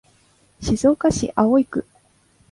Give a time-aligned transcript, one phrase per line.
[0.59, 1.85] 静岡市葵区